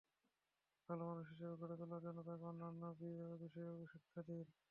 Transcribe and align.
ভালো 0.89 1.03
মানুষ 1.09 1.25
হিসেবে 1.31 1.55
গড়ে 1.61 1.75
তোলার 1.79 2.01
জন্য 2.05 2.19
তাকে 2.21 2.43
অন্যান্য 2.51 2.81
বিষয়েও 3.41 3.89
শিক্ষা 3.91 4.21
দিন। 4.27 4.47